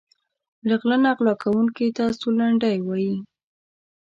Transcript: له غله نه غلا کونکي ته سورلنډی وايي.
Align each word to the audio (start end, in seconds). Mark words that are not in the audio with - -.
له 0.67 0.75
غله 0.81 0.97
نه 1.05 1.11
غلا 1.17 1.33
کونکي 1.43 1.87
ته 1.97 2.03
سورلنډی 2.19 2.77
وايي. 2.83 3.15